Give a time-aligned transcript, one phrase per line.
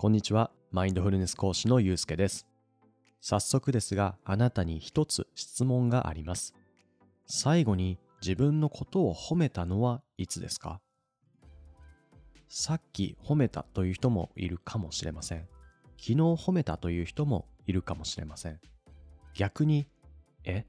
[0.00, 0.50] こんにちは。
[0.72, 2.46] マインドフルネス講師のゆうすけです。
[3.20, 6.54] 早速ですが、あなたに一つ質問があります。
[7.26, 10.80] 最後に自分のことを褒めたのはいつですか？
[12.48, 15.40] さっき褒めたという人もいるかもしれません。
[15.98, 18.58] 昨日褒めたという人もいるかもしれません。
[19.34, 19.86] 逆に、
[20.44, 20.64] え、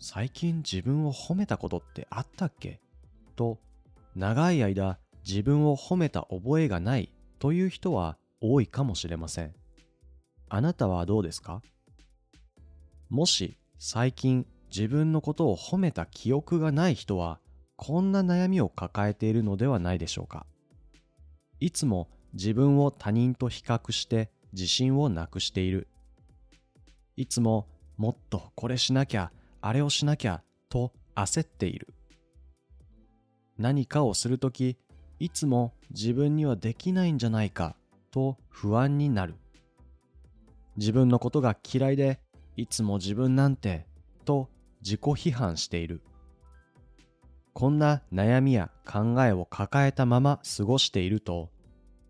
[0.00, 2.80] 最近自分を褒めたことってあったっけ？
[3.36, 3.60] と、
[4.16, 9.54] 長い間自分を褒めた覚えがないという人は多いかもしれません。
[10.50, 11.62] あなたはどうですか？
[13.08, 17.38] もし最近自分のことを褒めた記憶がない人は
[17.76, 20.46] こんな悩みを抱えているのではないでしょうか？
[21.60, 25.88] いつも自分を他人と比較して自信をなくしている。
[27.16, 29.30] いつももっとこれしなきゃ、
[29.60, 31.88] あれをしなきゃと焦っている。
[33.58, 34.78] 何かをするとき、
[35.20, 37.76] いつも自分にはできないんじゃないか
[38.12, 39.34] と不安になる。
[40.76, 42.20] 自分のことが嫌いで、
[42.56, 43.86] いつも自分なんて
[44.24, 44.48] と
[44.82, 46.02] 自己批判している。
[47.54, 51.50] こんな悩みや考えを抱えたまま過ごしていると、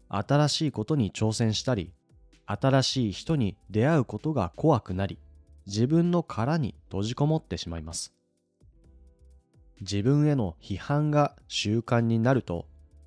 [0.08, 1.92] 新しいことに挑戦したり、
[2.46, 5.18] 新しい人に出会うことが怖くなり、
[5.66, 8.12] 自分の殻に閉じこもってしまいます。
[9.80, 12.66] 自分への批判が習慣になると、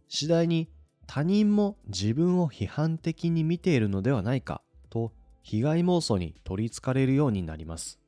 [0.10, 0.70] 次第に
[1.08, 5.12] 他人も自分を批判的に見ているのではないかと
[5.44, 8.00] 被害妄想に取りつかれるようになります。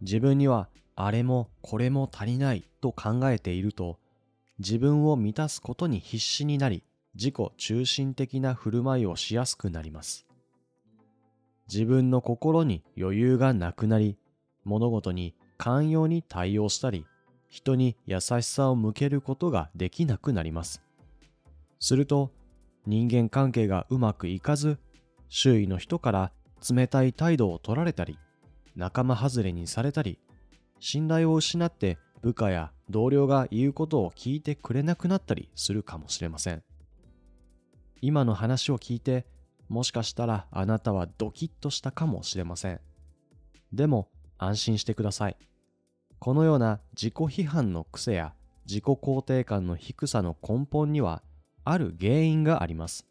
[0.00, 3.98] 自分にはあれもこれも足りないと考えていると
[4.58, 6.82] 自分を満たすことに必死になり
[7.14, 10.26] 自己中心的な振る舞いをしやすくなります。
[11.72, 14.16] 自分の心に余裕がなくなり
[14.64, 17.04] 物事に寛容に対応したり
[17.48, 20.82] 人に優しさを向けることができなくなります。
[21.80, 22.32] すると
[22.86, 24.78] 人間関係がうまくいかず
[25.28, 26.32] 周囲の人から
[26.68, 28.18] 冷たい態度を取られたり
[28.76, 30.18] 仲間外れにされたり
[30.80, 36.62] 信頼を失って部下や同僚が言うことを聞いてくれなくなったりするかもしれません。
[38.00, 39.26] 今の話を聞いて
[39.68, 42.80] もしかしたらあなたはドキッとしたかもしれません。
[43.72, 45.36] でも安心してください。
[46.18, 48.34] このような自己批判の癖や
[48.66, 51.22] 自己肯定感の低さの根本には
[51.70, 53.06] ある原因があります。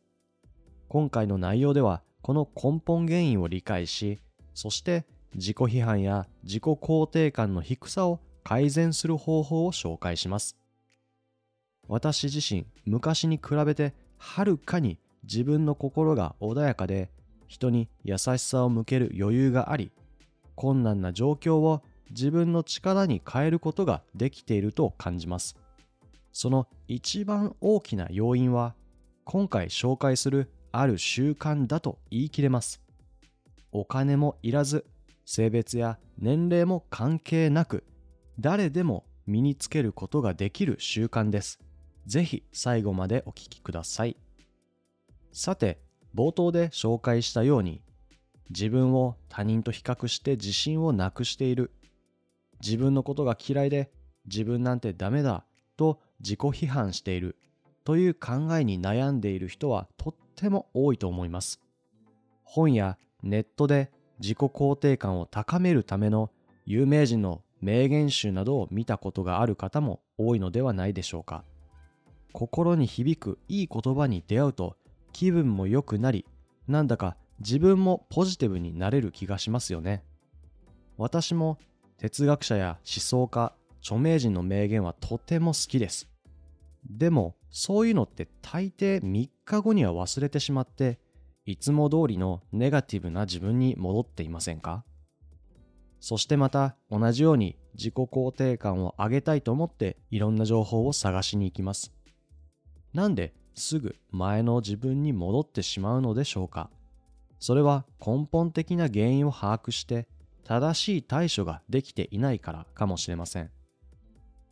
[0.90, 4.20] 今回の内容ではこの根本原因を理解し、
[4.56, 10.58] そして自己批判や自己肯定感の低さを改善する方法を紹介します。
[11.88, 17.12] 私自身、昔に比べてはるかに自分の心が穏やかで、
[17.48, 19.92] 人に優しさを向ける余裕があり、
[20.56, 25.56] 困難な状況を自分の力に変えることができていると感じます。
[26.40, 28.76] その一番大きな要因は
[29.24, 32.80] 今回紹介するある習慣だと言い切れます。
[33.72, 34.86] お金もいらず、
[35.26, 37.84] 性別や年齢も関係なく、
[38.40, 41.58] 誰でも身につけることができる習慣です。
[42.06, 44.16] ぜひ最後までお聞きください。
[45.32, 45.80] さて、
[46.14, 47.82] 冒頭で紹介したように、
[48.52, 51.72] 自分を他人と比較して自信をなくしている。
[52.62, 53.90] 自分のことが嫌いで
[54.28, 55.44] 自分なんてダメだ
[55.78, 57.38] と自己批判している
[57.84, 61.62] という考えに悩んでいる人はとっても多いと思います。
[62.44, 66.32] 本やネットで自己肯定感を高めるための
[66.66, 71.44] 有名人の名言集などを見たことがある方も多いのではないでしょうか。
[72.34, 74.76] 心に響くいい言葉に出会うと
[75.12, 76.26] 気分も良くなり、
[76.68, 80.04] なんだか自分もポジティブになれる気がしますよね。
[80.98, 81.58] 私も
[81.98, 86.08] 哲学者や思想家、著名人の名言はとても好きです。
[86.90, 91.00] でも、そういうのって大抵3日後には忘れてしまって、
[91.46, 94.84] いつも通りのネガティブな自分に戻っていませんか？
[96.00, 101.94] そしてまた同じように自己肯定感を上げたいと思っていろんな情報を探しに行きます。
[102.94, 106.70] なんですぐ前の自分に戻ってしまうのでしょうか？
[107.40, 110.08] それは根本的な原因を把握して
[110.44, 113.50] 正しい対処ができていないからかもしれません。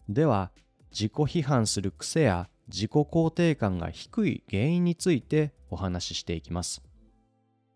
[0.09, 0.51] では、
[0.91, 6.83] 自己批判する癖や自己肯定感が低い原因についてお話ししていきます。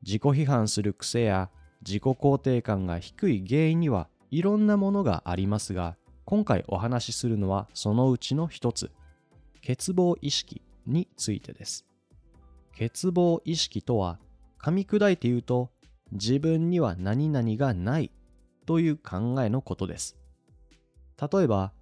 [0.03, 1.49] 自己批判する癖や
[1.81, 8.91] 自己肯定感が低い原因にはいろんなものがありますが、今回お話しするのはそのうちの一つ、
[9.65, 11.85] 欠乏意識についてです。
[12.73, 14.19] 欠乏意識とは、
[14.61, 15.71] 噛み砕いて言うと、
[16.11, 18.11] 自分には何々がない
[18.65, 20.15] という考えのことです。
[21.19, 21.73] 例えば、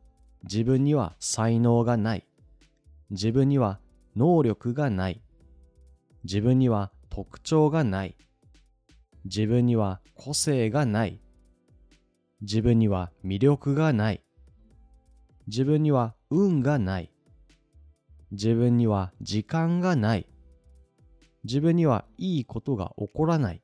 [0.43, 2.27] 自分には才能がない。
[3.09, 3.79] 自分には
[4.15, 5.21] 能力がない。
[6.23, 8.15] 自分には特徴がない。
[9.25, 11.19] 自分には個性がない。
[12.41, 14.23] 自分には魅力がない。
[15.47, 17.11] 自分には運がない。
[18.31, 20.27] 自分には時間がない。
[21.43, 23.61] 自分にはいいことが起こらない。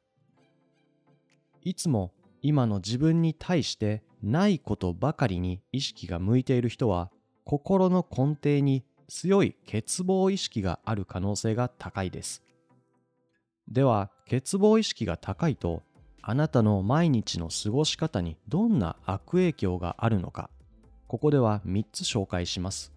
[1.64, 7.12] いつも今の自分に対してないことばかりに意識が向いている人は
[7.44, 12.42] 心の根底に強い欠乏意識がある可能性が高いです。
[13.68, 15.84] では、欠乏意識が高いと
[16.22, 20.50] あなたの毎日の過ごし方にどんな悪影響があるのか、
[21.08, 22.94] ここでは3つ紹介します。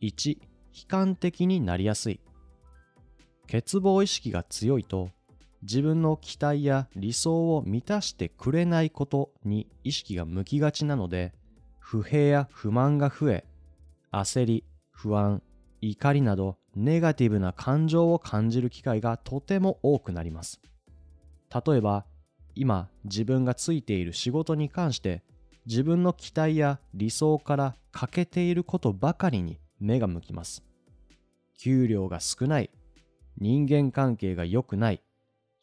[0.00, 0.40] 1、悲
[0.88, 2.20] 観的になりやすい。
[3.50, 5.10] 欠乏意識が強いと
[5.62, 11.32] 自分の期待や理想を満たしてくれないことに意識が向きがちなので
[11.78, 13.44] 不平や不満が増え
[14.12, 15.42] 焦り不安
[15.80, 20.60] 怒りなどネガティブな感情を感じる機会がとても多くなります。
[21.52, 22.04] 例えば
[22.54, 25.22] 今自分がついている仕事に関して
[25.66, 30.62] 自分の期待や理想から欠けていることばかりに目が向きます。
[31.58, 32.70] 給料が少ない
[33.38, 35.02] 人間関係が良くない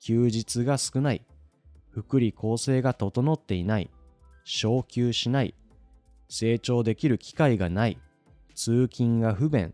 [0.06, 1.26] 休日が少ない、
[1.90, 3.90] 福利厚生が整っていない、
[4.44, 5.56] 昇給しない、
[6.30, 7.98] 成長できる機会がない、
[8.54, 9.74] 通勤が不便。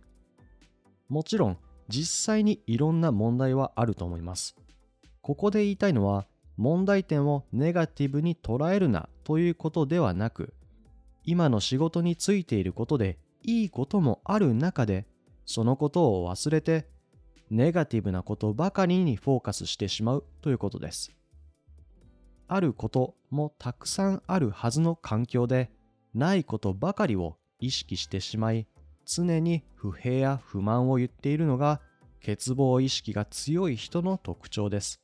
[1.10, 1.58] もちろん
[1.90, 4.56] 実際にいろんな問題はあると思います。
[5.22, 6.26] ここで言いたいのは
[6.56, 10.54] 問題点をネガティブに捉えるなということではなく
[11.26, 15.06] 今の仕事についていることでいいこともある中で
[15.46, 16.88] そのことを忘れて
[17.52, 21.12] ネガティブなことばかりにフォーカスしてしまうということです。
[22.48, 25.70] あることもたくさんあるはずの環境で
[26.14, 28.68] ないことばかりを意識してしまい
[29.06, 31.82] 常に不平や不満を言っているのが
[32.26, 35.02] 欠乏意識が強い人の特徴です。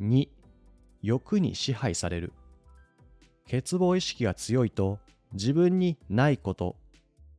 [0.00, 0.28] 2.
[1.02, 2.32] 欲に支配される
[3.44, 4.98] 欠乏意識が強いと
[5.34, 6.76] 自分にないこと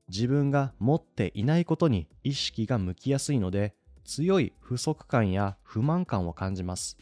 [0.08, 3.74] 自分が持っていないことに意識が向きやすいので
[4.04, 6.98] 強い不足感や不満感を感じます。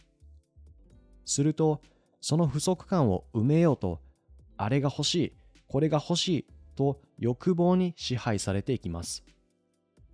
[1.25, 1.81] すると
[2.21, 3.99] その不足感を埋めようと
[4.57, 5.33] あれが欲しい、
[5.67, 6.45] これが欲しい
[6.75, 9.23] と欲望に支配されていきます。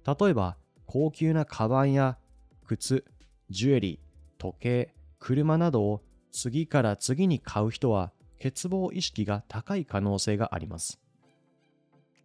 [0.05, 2.17] 例えば高級なカバンや
[2.65, 3.05] 靴、
[3.49, 6.01] ジュエリー、時計、車などを
[6.31, 10.99] 次から次に買う人は欠乏意識が高い可能性があります。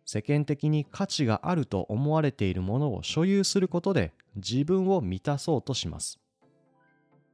[0.05, 6.21] 世間的に価値があると思われているものを所有することで自分を満たそうとします。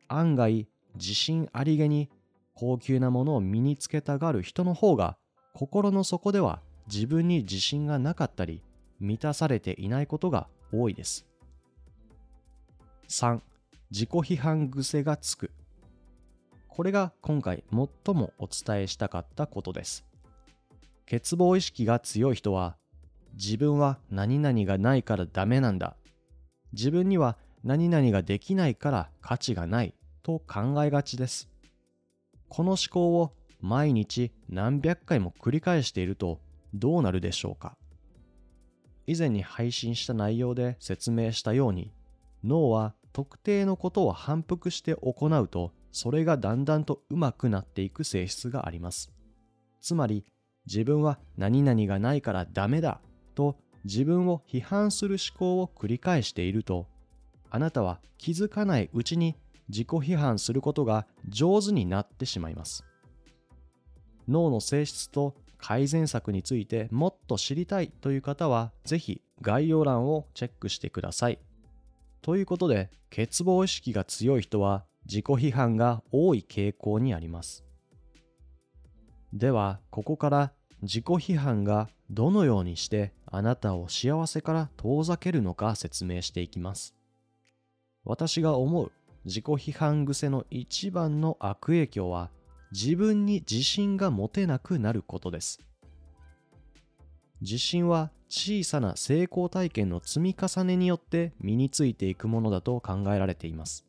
[0.08, 2.10] 案外、自信ありげに
[2.54, 5.16] 高級なものを身につけたがる人の方が
[5.54, 6.60] 心の底では
[6.92, 8.62] 自分に自信がなかったり
[8.98, 11.26] 満たされていないことが多いです。
[13.08, 13.40] 3.
[13.90, 15.50] 自己批判癖がつく。
[16.68, 20.09] これが今回最もお伝えしたかったことです。
[21.10, 22.76] 欠乏意識が強い人は
[23.34, 25.96] 自分は何々がないからダメなんだ。
[26.72, 31.48] 自分には何々ができないから価値がないと考えがちです。
[32.48, 36.40] この思考を毎日何百回も繰り返していると
[36.74, 37.76] どうなるでしょうか。
[39.08, 41.92] 以前に配信した内容で説明したように
[42.44, 49.10] 脳は特定のことを反復して行うとそれがだんだんと上手くなっていく性質があります。
[49.80, 50.24] つまり
[50.70, 53.00] 自分は何々がないからダメだ
[53.34, 56.86] と自分を批判する思考を繰り返していると
[57.50, 59.34] あなたは気づかないうちに
[59.68, 62.84] 自己批判することが上手になってしまいます。
[64.28, 71.40] 脳の性質と改善策についてもっと知りたいという方はぜひ概要欄をチェックしてください。
[72.22, 77.64] ということで欠乏意識が強い人は自己批判が多い傾向にあります。
[79.32, 86.94] ではここから自己批判がどのようにしてあなたを幸せから遠ざけるのか説明していきます。
[88.04, 88.92] 私が思う
[89.24, 92.30] 自己批判癖の一番の悪影響は
[92.72, 95.60] 自分に自信が持てなくなることです。
[97.40, 103.84] 自信は小さな成功体験の積み重ねによって身についていくものだと考えられています。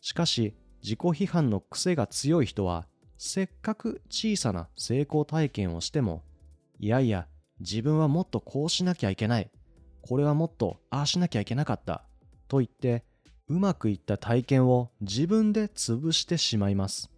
[0.00, 6.22] しかし自己批判の癖が強い人はせっかく小さな成功体験をしても、
[6.78, 7.26] いやいや、
[7.60, 9.50] 自分はもっとこうしなきゃいけない。
[10.02, 12.04] これはもっとああしなきゃいけなかった。
[12.48, 13.04] と言って、
[13.48, 17.10] うまくいった体験を自分で潰してしまいます。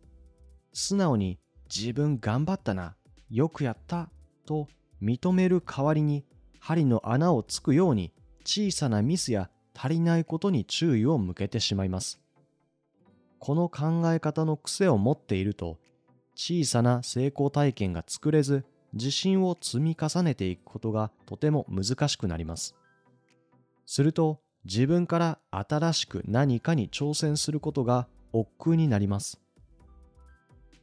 [0.73, 1.39] 素直に
[1.75, 2.97] 自分頑張ったな、
[3.31, 4.11] よくやった
[4.45, 4.69] と
[5.03, 6.25] 認める代わりに
[6.61, 8.13] 針の穴をつくように
[8.45, 12.21] 小さなミスや足りないことに注意を向けてしまいます。
[13.39, 15.79] この考え方の癖を持っていると、
[16.37, 22.77] 小さな成功体験が作れず、自信を積み重ねていくことがとても難しくなります。
[23.87, 29.41] すると、自分から新しく何かに挑戦することが億劫になります。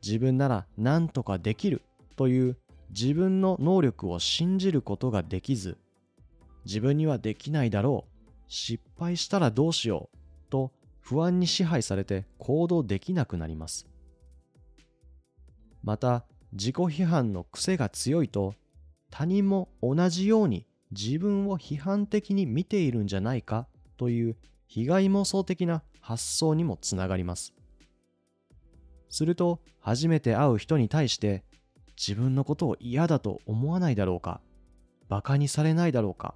[0.04, 1.82] 自分なら何とかできる
[2.16, 2.58] という
[2.90, 5.78] 自分の能力を信じることができず、
[6.66, 10.18] 自分にはできないだろう、失敗したらどうしよう
[10.50, 13.93] と不安に支配されて行動できなくなります。
[15.84, 18.56] また、自己批判の癖が強いと、
[19.10, 24.38] 他人も同じように自分を批判的に見ているんじゃないかという
[24.68, 27.54] 被害妄想的な発想にもつながります。
[29.10, 31.44] すると、初めて会う人に対して、
[31.98, 34.42] 自分のことを嫌だと思わないだろうか、
[35.10, 36.34] 馬鹿にされないだろうか、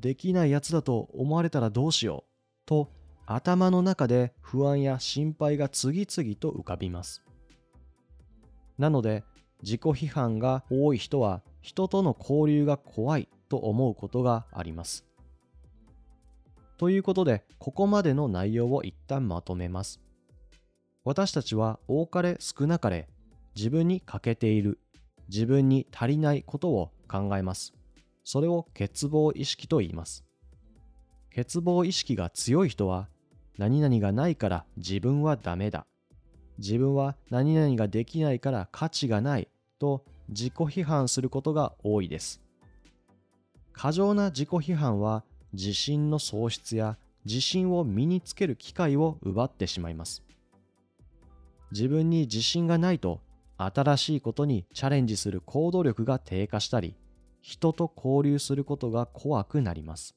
[0.00, 2.30] できないやつだと思われたらどうしよう、
[2.64, 2.90] と
[3.26, 7.22] 頭の中で不安や心配が次々と浮かびます。
[8.78, 9.24] なので、
[9.62, 15.04] 自己批判が多い人は人との交流が怖いと思うことがあります。
[16.76, 20.00] ということで、ここまでの内容を一旦まとめます。
[21.04, 23.08] 私たちは多かれ少なかれ
[23.56, 24.78] 自分に欠けている、
[25.28, 27.72] 自分に足りないことを考えます。
[28.22, 30.24] それを欠乏意識と言います。
[31.34, 33.08] 欠乏意識が強い人は、
[33.58, 35.86] 何々がないから自分はダメだ。
[36.58, 39.48] 自分は何々ができないから価値がない
[39.78, 42.40] と自己批判することが多いです。
[43.72, 50.22] 過剰な自己批判は自信の喪失や自信を身につける機会を奪ってしまいます。
[51.70, 53.20] 自分に自信がないと
[53.56, 56.94] 新しいことにチャレンジする行動力が低下したり、
[57.42, 60.14] 人と交流することが怖くなります。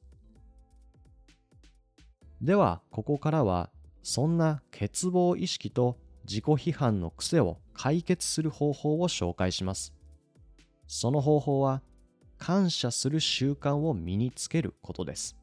[2.42, 3.70] では、ここからは、
[4.04, 5.98] そんな欠乏意識と
[6.32, 9.94] 自己批判の癖を解決する方法を紹介します。
[10.88, 11.82] その方法は、
[12.38, 15.36] 感謝する習慣を身につけることです。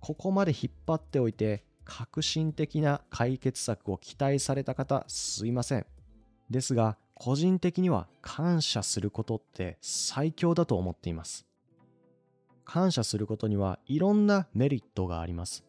[0.00, 5.86] ここまで引っ張っておいて、革新的な解決策を期待された方、すいません。
[6.48, 11.46] ですが、個人的には感謝することって最強だと思っています。
[12.64, 15.62] 感謝することにはいろんなメリットがあります。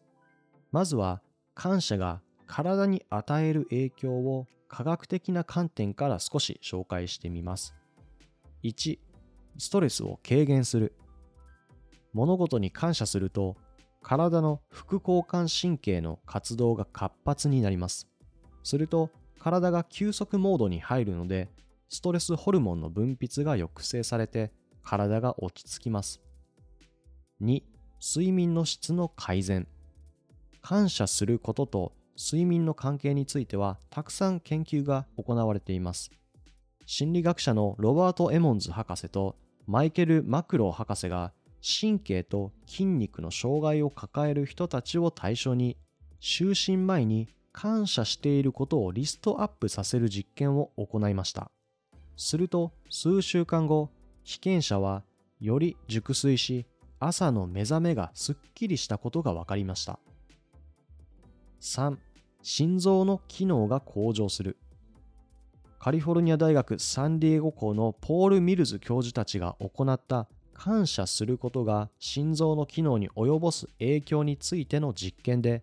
[0.72, 1.20] まずは
[1.54, 7.74] 感謝が体に与える影響を科学的な観点から少し紹介してみます。
[8.64, 8.98] 1、
[9.58, 10.94] ストレスを軽減する。
[12.12, 13.56] 物事に感謝すると
[14.02, 18.08] 体の副交感神経の活動が活発になります。
[18.62, 21.50] すると体が休息モードに入るので
[21.88, 26.20] ストレスホルモンの分泌が抑制されて体が落ち着きます。
[27.42, 27.62] 2、
[28.00, 29.66] 睡眠の質の改善。
[30.62, 36.10] 感謝することと睡眠の関係についてはたくさん研究が行われています。
[36.86, 45.76] 心理学者のロバート・エモンズ博士とマイケル・マクロー博士が神経と筋肉の障害を抱える人たちを対象に
[46.20, 51.50] 就寝前に感謝していることをリストアップさせる実験を行いました。
[52.16, 53.90] すると数週間後、
[54.22, 55.02] 被験者は
[55.40, 56.66] より熟睡し
[56.98, 59.98] 朝の目覚めがすっきりしたことが分かりました。
[61.60, 61.96] 3、
[62.42, 64.56] 心臓の機能が向上する。
[65.78, 75.62] カリフォルニア大学サンディエゴ校のポール・ミルズ教授たちが行った感謝することが心臓の機能に及ぼす影響についての実験で、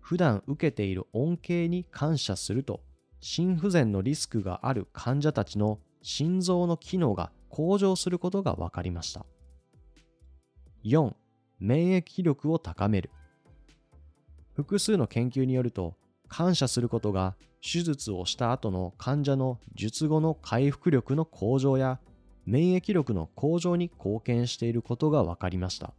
[0.00, 2.80] 普段受けている恩恵に感謝すると、
[3.20, 9.24] 心不全のリスクがある患者たちの心臓の機能が向上することが分かりました。
[10.84, 11.14] 4.
[11.58, 13.10] 免疫力を高める。
[14.58, 15.94] 複数の研究によると、
[16.26, 22.00] 感謝することが手術をした後の患者の術後の回復力の向上や
[22.44, 25.94] 免疫力の向上に貢献していることが分かりました。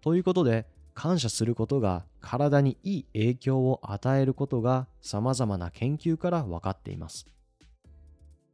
[0.00, 7.26] ということで、感謝することが体にいい影響を与えることが様々な研究から分かっています。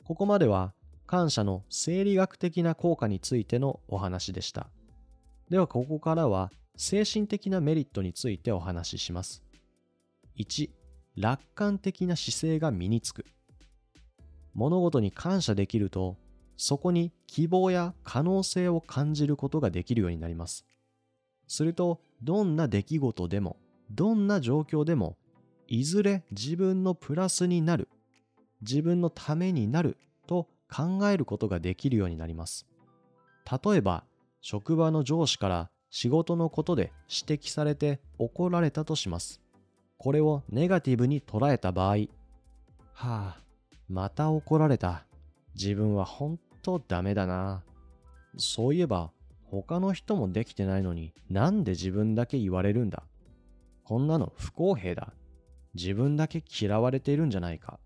[0.05, 0.73] ここまでは
[1.07, 4.69] 感謝の生理学的な効果についてのお話でした。
[5.51, 6.51] ではここからは
[6.83, 9.43] 精神的なメリットについてお話しします。
[10.39, 10.71] 1、
[11.15, 13.27] 楽観的な姿勢が身につく。
[14.55, 16.17] 物事に感謝できると、
[16.57, 20.65] そこに希望や可能性を感じることができるようになります。
[21.47, 23.59] すると、どんな出来事でも、
[23.91, 25.19] どんな状況でも、
[25.69, 27.91] いずれ自分のプラスになる、
[28.63, 32.67] 自分のためになると考えることができるようになります。
[33.63, 34.05] 例えば、
[34.41, 39.41] 職場の上司から仕事のことで指摘されて怒られたとします。
[39.99, 41.97] これをネガティブに捉えた場合、
[43.01, 43.41] はあ、
[43.89, 45.05] また怒られた。
[45.55, 47.63] 自分はほんとダメだな。
[48.37, 49.11] そういえば、
[49.45, 53.03] 他の人もできてないのになんで自分だけ言われるんだ。
[53.85, 55.13] こんなの不公平だ。
[55.75, 57.81] 自分だけ嫌われているんじゃないか。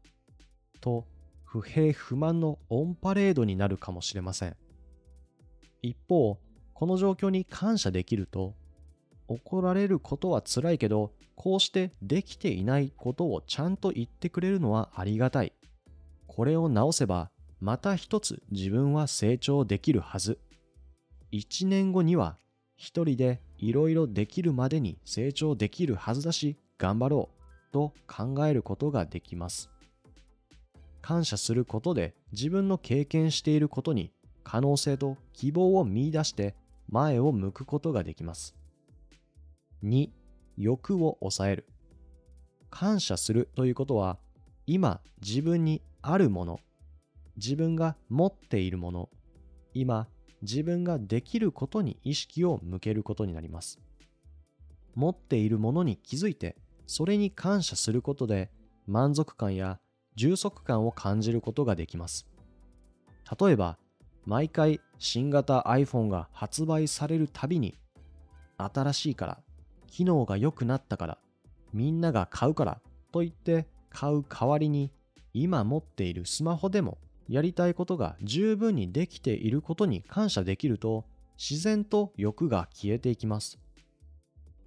[0.81, 1.07] と、
[1.45, 4.57] 不平不満のオンパレードになるかもしれません。
[5.81, 6.39] 一方、
[6.75, 8.55] この状況に感謝できると、
[9.29, 15.53] 怒られることは辛いけど、こうしてできていないことをちゃんと言ってくれるのはありがたい。
[16.27, 20.39] これを直せば、また一つ自分は成長できるはず。
[21.31, 22.39] 一年後には
[22.77, 29.71] 一人でいろいろできるまでに成長できるはずだし、頑張ろうと考えることができます。
[31.01, 34.11] 感謝することで自分の経験していることに
[34.43, 36.55] 可能性と希望を見出して
[36.95, 38.55] 前を向くことができます。
[39.83, 40.11] 2、
[40.57, 41.67] 欲を抑える。
[42.71, 44.17] 感謝するということは、
[44.65, 46.61] 今自分にあるもの、
[47.37, 49.09] 自分が持っているもの、
[49.73, 50.07] 今
[50.43, 53.81] 自分ができることに意識を向けることになります。
[54.95, 56.55] 持っているものに気づいて、
[56.87, 58.53] それに感謝することで
[58.87, 59.81] 満足感や
[60.15, 62.29] 充足感を感じることができます。
[63.41, 63.79] 例えば、
[64.27, 67.77] 毎回新型 iPhone が発売されるたびに、
[68.57, 69.39] 新しいから、
[69.89, 71.19] 機能が良くなったから、
[71.73, 72.81] みんなが買うから
[73.13, 74.91] と言って買う代わりに、
[75.33, 81.05] 今持っているスマホでもやりたいことが十分にできていることに感謝できると、
[81.37, 83.59] 自然と欲が消えていきます。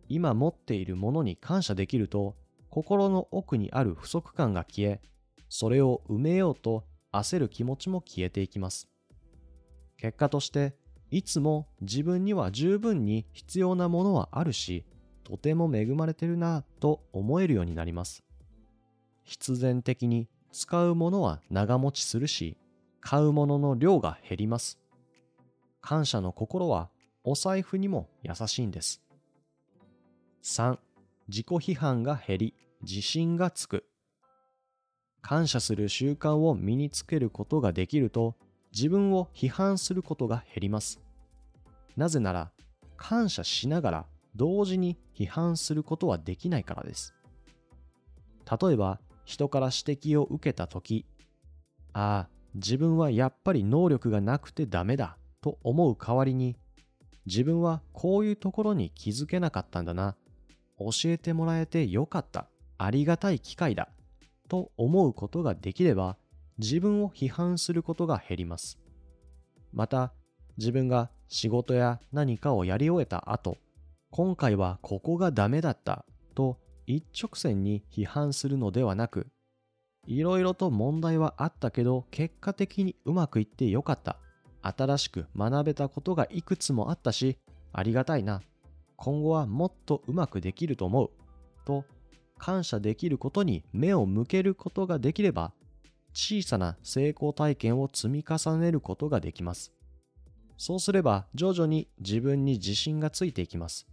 [0.10, 2.36] 今持っているものに感謝できると、
[2.70, 5.02] 心の奥にある不足感が消え、
[5.50, 8.88] それを埋めようと焦る気持ちも消えていきます。
[9.98, 10.76] 結果として、
[11.10, 14.86] いつも自分には十分に必要なものはあるし、
[15.24, 18.24] とても恵まれてるなと思えるようになります。
[19.24, 22.58] 必然的に使うものは長持ちするし、
[23.02, 24.80] 買うものの量が減ります。
[25.82, 26.90] 感謝の心は
[27.24, 29.02] お財布にも優しいんです。
[30.44, 30.78] 3.
[31.28, 33.86] 自己批判が減り、自信がつく。
[35.22, 38.36] 感謝する習慣を身につけることができると、
[38.74, 41.00] 自分を批判することが減ります。
[41.96, 42.52] なぜなら、
[42.96, 47.14] 感謝しながら同時に批判することはできないからです。
[48.62, 51.06] 例えば、人から指摘を受けたとき、
[51.94, 56.56] ああ、自分はやっぱり能力がなくてダメだと思う代わりに、
[57.26, 60.16] 自分はこういうところに気づけなかったんだな。
[60.80, 62.48] 教えてもらえてよかった。
[62.78, 63.90] ありがたい機会だ。
[64.48, 66.16] と思うことができれば、
[66.60, 68.80] 自分を批判することが減ります。
[69.74, 70.14] また、
[70.58, 73.58] 自分が仕事や何かをやり終えた後、
[74.10, 79.28] 今回はここがダメだったと一直線に批判するのではなく、
[80.08, 84.18] いろいろと問題はあったけど、結果的にうまくいってよかった。
[84.62, 87.38] 新しく学べたことがいくつもあったし、
[87.74, 88.42] ありがたいな。
[88.96, 91.10] 今後はもっとうまくできると思う。
[91.66, 91.84] と、
[92.38, 95.52] 感謝できることに目を向けることができれば、
[96.20, 99.72] 小さな成功体験を積み重ねることができます。
[100.58, 103.86] そうすれば徐々に自分に自信がついていきます。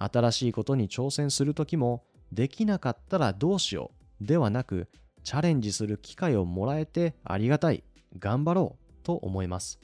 [0.00, 4.88] 新しいことに挑戦するときもできなかったらどうしようではなく、
[5.22, 7.84] チャレンジする機会をもらえてありがたい、
[8.18, 9.78] 頑張ろうと思います。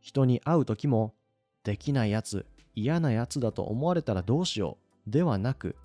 [0.00, 1.14] 人に会う時も、
[1.62, 5.76] できないやつ、嫌なやつだと思われたらどうしようではなく、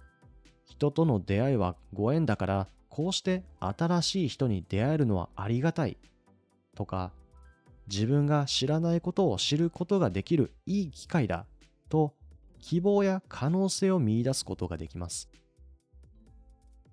[0.66, 5.98] 人との出会いはご縁だから、こうして新しい人に出会えるのはありがたい
[6.76, 7.12] とか、
[7.88, 11.48] 自分が知らないことを知ることができるいい機会だ
[11.90, 12.14] と
[12.60, 15.28] 希望や可能性を見出すことができます。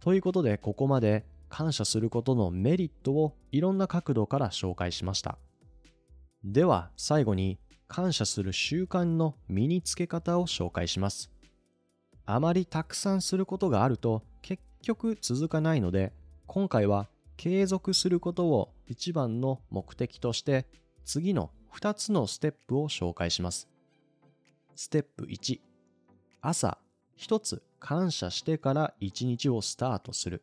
[0.00, 5.36] ということで、ここまで感謝することのメリットをいろんな角度から紹介しました。
[6.42, 7.58] では、最後に
[7.88, 11.30] 感謝する習慣の身につけ方を紹介します。
[12.24, 14.22] あまりたくさんすることがあると
[14.82, 16.12] 局続かないので、
[16.46, 20.66] 今回は継続することを一番の目的として
[21.04, 23.68] 次の2つのステップを紹介します。
[24.76, 25.60] ステップ1
[26.42, 26.78] 朝
[27.16, 30.42] 一つ感謝してから一日をスタートする。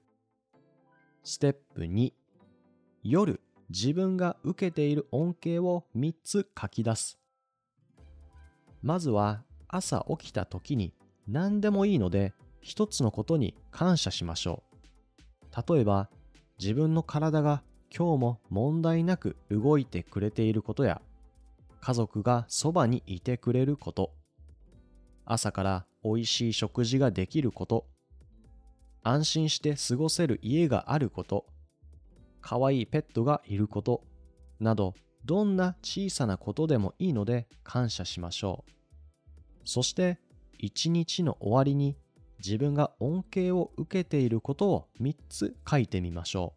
[1.24, 2.14] ステップ2、
[3.04, 7.20] 夜自分が受けている恩恵を3つ書き出す。
[8.82, 10.94] まずは朝起きた時に
[11.28, 15.74] 何でもいいので一つのことに感謝しましょう。
[15.74, 16.10] 例えば
[16.60, 17.64] 自分の体が
[17.96, 21.02] 今日も問題なく動いてくれていることや
[21.80, 24.12] 家族がそばにいてくれること、
[25.26, 27.86] 朝から美味しい食事ができること、
[29.04, 31.46] 安心して過ごせる家があること、
[32.42, 34.04] 可愛いペットがいること
[34.60, 38.72] など、どんな小さなことでもいいので感謝しましょう。
[39.66, 40.20] そして
[40.58, 41.98] 一日の終わりに
[42.40, 46.54] 自分が恩恵を受けていることを3つ書いてみましょ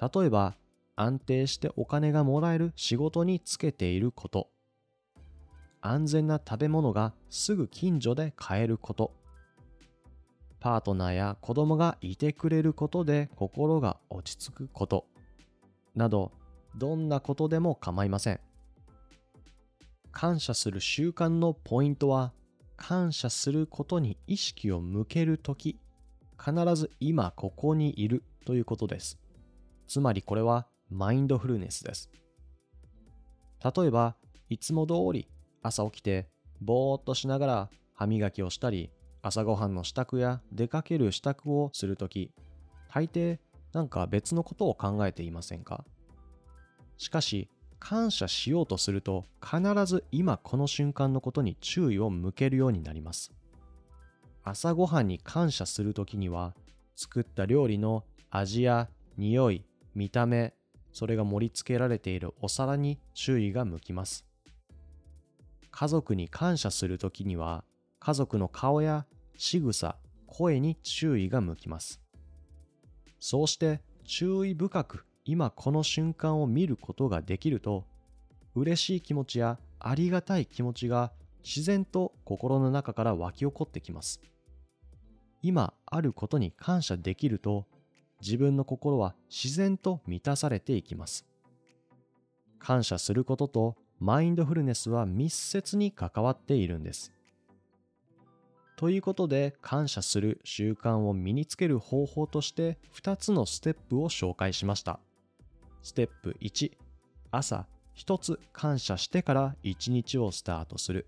[0.00, 0.20] う。
[0.20, 0.56] 例えば、
[0.96, 4.50] 安定してお金がもらえる仕事につけていること。
[5.80, 9.12] 安全な食べ物がすぐ近所で買えること。
[10.58, 15.06] パートナーや子供がいてくれることで心が落ち着くこと。
[15.94, 16.32] など、
[16.76, 18.40] どんなことでも構いません。
[20.12, 22.32] 感謝する習慣のポイントは
[22.82, 25.78] 感謝することに意識を向けるとき、
[26.42, 29.20] 必ず今ここにいるということです。
[29.86, 32.10] つまりこれはマインドフルネスです。
[33.62, 34.16] 例えば、
[34.48, 35.28] いつも通り
[35.62, 36.30] 朝起きて
[36.62, 38.90] ぼーっとしながら歯磨きをしたり、
[39.20, 42.32] 朝ごはんの支度や出かける支度をするとき、
[42.88, 43.38] 大抵
[43.74, 45.84] なんか別のことを考えていませんか？
[46.96, 53.32] しかし、感謝しようとすると必ず今この瞬間のことに注意を向けるようになります。
[54.44, 56.54] 朝ごはんに感謝するときには
[56.94, 59.64] 作った料理の味や匂い、
[59.94, 60.54] 見た目、
[60.92, 64.24] それが盛り付けられているお皿に注意が向きます。
[65.70, 67.64] 家族に感謝するときには
[67.98, 72.00] 家族の顔や仕草、声に注意が向きます。
[73.18, 77.84] そうして注意深く今この瞬間を見ることができると、
[78.54, 81.12] 嬉しい気持ちやありがたい気持ちが
[81.44, 84.20] 自然と心の中から湧き起こってきます。
[85.42, 87.66] 今あることに感謝できると、
[88.20, 91.26] 自分の心は自然と満たされていきます。
[92.58, 97.12] 感謝することとマインドフルネスは密接に関わっているんです。
[98.76, 105.00] ということで感謝する習慣を身につける方法として2つのステップを紹介しました。
[105.82, 106.72] ステップ1、
[107.30, 111.06] 朝一つ感謝してから一日をスタートする。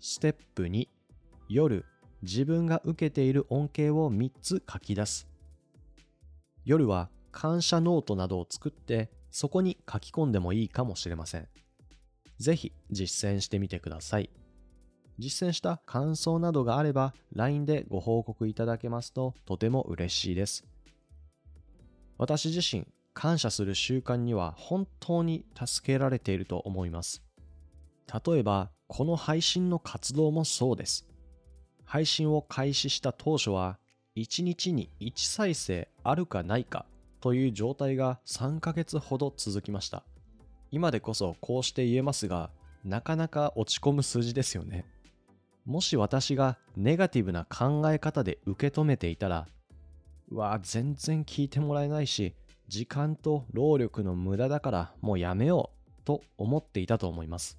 [0.00, 0.88] ステップ2、
[1.48, 1.84] 夜
[2.22, 5.28] 自分が受けている恩恵を3つ書き出す。
[6.64, 11.48] 夜は感謝ノートなどを作ってそこに書き込んでもいいかもしれません。
[12.38, 14.30] ぜひ実践してみてください。
[15.18, 20.64] 実践した感想などがあれば LINE でご報告いただけますととても嬉しいです。
[22.18, 22.86] 私自身
[23.16, 27.22] 感謝する習慣には本当に助けられていると思います。
[28.26, 31.08] 例えば、この配信の活動もそうです。
[31.86, 33.78] 配信を開始した当初は、
[34.16, 36.84] 1日に1再生あるかないか
[37.22, 40.04] という状態が3ヶ月ほど続きました。
[40.70, 42.50] 今でこそこうして言えますが、
[42.84, 44.84] なかなか落ち込む数字ですよね。
[45.64, 49.48] もし私がネガティブな考え方で受け止めていたら、
[50.28, 52.34] うわ、全然聞いてもらえないし、
[52.68, 57.58] 時間と労力の無駄だからもうやめようと思っていたと思います。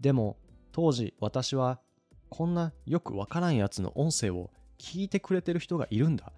[0.00, 0.36] でも
[0.72, 1.80] 当時私は
[2.28, 6.32] こんなよくわからんやつの音声を聞いてくれてる人がいるんだ。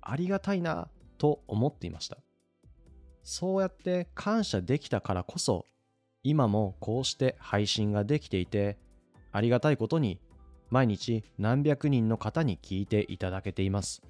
[0.00, 2.18] ありがたいなと思っていました。
[3.22, 5.66] そうやって感謝できたからこそ
[6.24, 8.78] 今もこうして配信ができていて
[9.30, 10.20] ありがたいことに
[10.70, 14.02] 毎日何百人の方に聞いていただけています。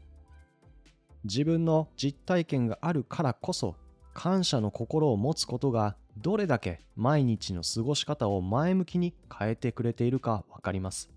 [1.24, 3.76] 自分の実体験があるからこそ
[4.14, 11.10] 感謝の心を持つことがどれだけ毎日の過ごし方を前向きに変えてくれているかわかります。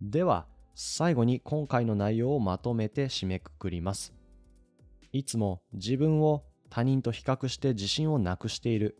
[0.00, 4.12] では最後に今回の内容をまとめて締めくくります。
[5.12, 8.98] いつも自分を他人と比較して自信をなくしている。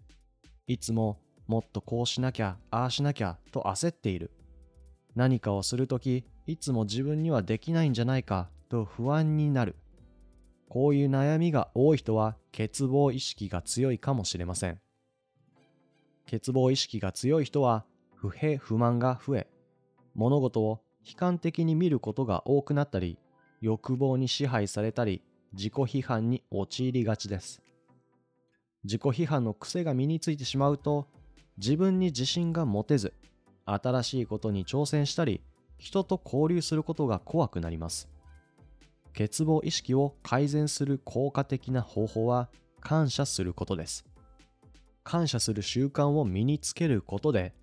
[0.69, 4.31] いつももっとこうしなきゃ、ああしなきゃと焦っている。
[5.17, 9.77] 何かをするとき、いつも自分にはできないんじゃないかと不安になる。
[10.69, 14.81] こういう悩みが多い人は欠乏意識が強いかもしれません。
[16.29, 17.85] 欠乏意識が強い人は
[18.17, 19.47] 不平不満が増え、
[20.17, 23.17] 物事を悲観的に見ることが多くなったり、
[23.61, 27.63] 欲望に支配されたり、自己批判に陥りがちです。
[28.83, 31.07] 自己批判の癖が身についてしまうと、
[31.59, 33.13] 自分に自信が持てず、
[33.67, 35.43] 新しいことに挑戦したり、
[35.79, 38.14] 人と交流することが怖くなります。
[39.17, 42.49] 欠乏意識を改善する効果的な方法は
[42.81, 44.05] 感謝することです。
[45.05, 47.55] 感謝する習慣を身につけることで、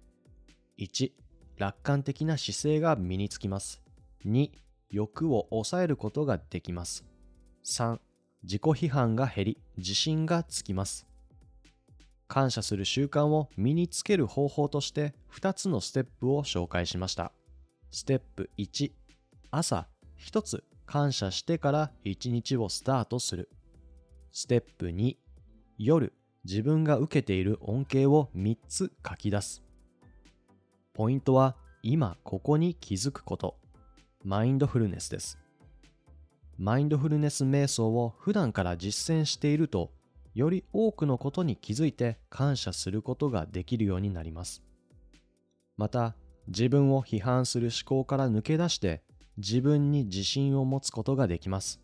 [0.79, 1.11] 1、
[1.57, 3.81] 楽観的な姿勢が身につきます。
[4.25, 4.49] 2、
[4.89, 7.03] 欲を抑えることができます。
[7.65, 7.99] 3、
[8.43, 11.05] 自己批判が減り、自信がつきます。
[12.27, 17.33] 感謝する習慣を身につける方法として2つのステップを紹介しました。
[17.91, 18.91] ステップ1、
[19.51, 19.87] 朝
[20.17, 23.49] 1つ感謝してから1日をスタートする。
[24.33, 25.15] ステップ2、
[25.77, 26.11] 夜
[26.43, 29.63] 自分が受けている恩恵を3つ書き出す。
[30.93, 33.55] ポイントは今ここに気づくこと。
[34.25, 35.39] マインドフルネスです。
[36.57, 39.93] マインドフルネス瞑想を普段から実践していると
[40.35, 44.61] より多くのことに気づいて感謝することができるようになります。
[45.77, 46.17] また、
[46.49, 49.03] 自分を批判する思考から抜け出して
[49.37, 51.79] 自分に自信を持つことができます。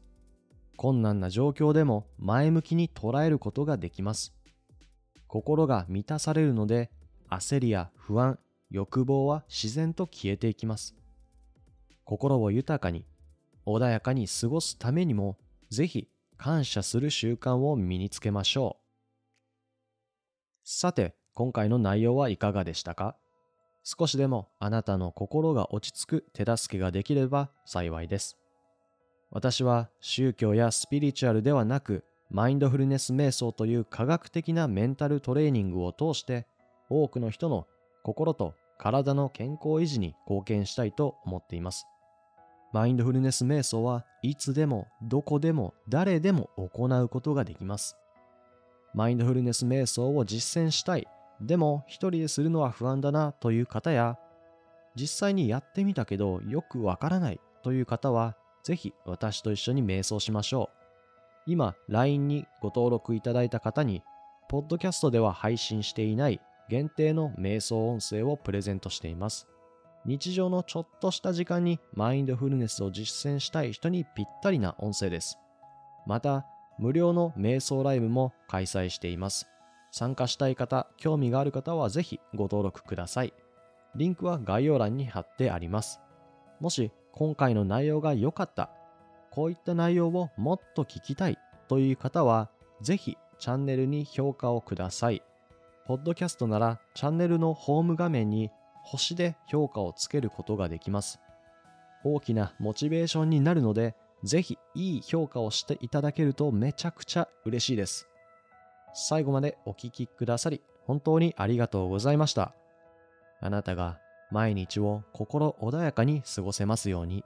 [0.75, 4.33] 困難な状況でも前向きに捉えることができます。
[5.27, 6.91] 心が満たされるので
[7.29, 10.95] 焦りや不安、欲望は自然と消えていきます。
[12.03, 13.05] 心を豊かに、
[13.65, 15.37] 穏やかに過ごすためにも、
[15.69, 16.07] ぜひ
[16.37, 18.83] 感謝する習慣を身につけましょう。
[20.63, 23.17] さて、今回の内容はいかがでしたか？
[23.89, 28.37] 少しでもあなたの心が落ち着く手助けができれば幸いです。
[29.31, 36.47] 私は宗教やスピリチュアルではなく、マインドフルネス瞑想という科学的なメンタルトレーニングを通して、
[36.89, 37.65] 多くの人の
[38.03, 41.85] 心と体の健康維持に貢献したいと思っています。
[42.73, 47.95] マインドフルネス瞑想はいつでもどこでも誰でも行うことができます。
[48.93, 51.07] マインドフルネス瞑想を実践したい、
[51.41, 54.17] でも一人でするのは不安だなという方や、
[54.95, 60.77] 実際にやってみたけどよくわからないという方は、ぜひ私と一緒に瞑想しましょう。
[61.45, 64.03] 今、LINE にご登録いただいた方に、
[64.49, 69.47] ポッドキャストでは配信していない限定の瞑想音声をプレゼントしています。
[70.05, 75.37] 日常のちょっとした時間にマインドフルネスを実践したい人にぴったりな音声です。
[76.05, 76.45] また、
[76.79, 79.47] 無料の瞑想ライブも開催しています。
[79.91, 83.33] 参加したい方、興味がある方はぜひご登録ください。
[83.95, 85.99] リンクは概要欄に貼ってあります。
[86.59, 88.69] もし今回の内容が良かった、
[89.31, 92.49] こういった内容をもっと聞きたいという方は、
[92.81, 95.23] ぜひチャンネルに評価をください。
[95.85, 98.51] ポッドキャストならチャンネルのホーム画面に
[98.83, 101.19] 星で評価をつけることができます。
[102.03, 108.07] 大きなモチベーションになるので、ぜひいい評価をしていただけるとめちゃくちゃ嬉しいです。
[108.99, 112.55] 最後までお聴きくださり、本当にありがとうございました。
[113.39, 113.99] あなたが
[114.31, 117.23] 毎日を心穏やかに過ごせますように。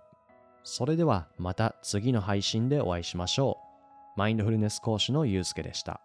[0.64, 3.58] それではまた次の配信でお会いしましょ
[4.18, 4.20] う。
[4.20, 6.02] マインドフルネス講師のゆうすけでした。